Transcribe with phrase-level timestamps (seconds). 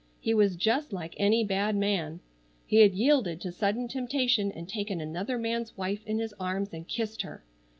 [0.19, 2.21] He was just like any bad man.
[2.65, 6.87] He had yielded to sudden temptation and taken another man's wife in his arms and
[6.87, 7.43] kissed her!